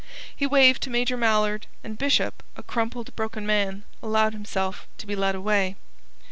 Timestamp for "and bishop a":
1.83-2.63